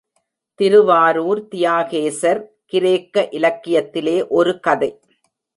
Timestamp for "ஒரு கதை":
4.29-4.91